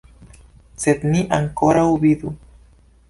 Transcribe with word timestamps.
Sed 0.85 1.05
ni 1.11 1.21
ankoraŭ 1.39 1.85
vidu! 2.07 2.33